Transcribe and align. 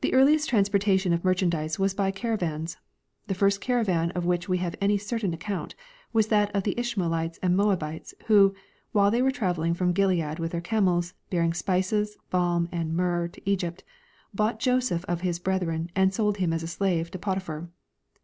The 0.00 0.12
earliest 0.14 0.48
transportation 0.48 1.12
of 1.12 1.22
merchandise 1.24 1.76
Avas 1.76 1.94
by 1.94 2.10
caravans. 2.10 2.76
The 3.28 3.36
first 3.36 3.60
caravan 3.60 4.10
of 4.10 4.24
which 4.26 4.48
we 4.48 4.58
have 4.58 4.74
any 4.80 4.98
certain 4.98 5.32
account 5.32 5.76
Avas 6.12 6.28
that 6.30 6.52
of 6.56 6.64
the 6.64 6.76
Ishmaelites 6.76 7.38
and 7.40 7.56
Moabites, 7.56 8.14
who, 8.26 8.52
while 8.90 9.12
they 9.12 9.22
were 9.22 9.30
traveling 9.30 9.74
from 9.74 9.92
Gilead 9.92 10.24
Avith 10.38 10.50
their 10.50 10.60
camels, 10.60 11.14
bearing 11.30 11.54
spices, 11.54 12.18
balm 12.30 12.68
and 12.72 12.96
myrrh 12.96 13.28
to 13.28 13.48
Egypt, 13.48 13.84
bought 14.34 14.58
Joseph 14.58 15.04
of 15.04 15.20
his 15.20 15.38
brethren 15.38 15.88
and 15.94 16.12
sold 16.12 16.38
him 16.38 16.52
as 16.52 16.64
a 16.64 16.66
slave 16.66 17.08
to 17.12 17.18
Potiphar. 17.20 17.68